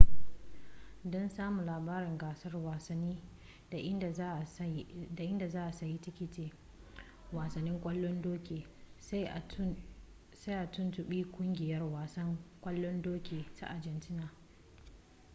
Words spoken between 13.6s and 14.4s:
argentina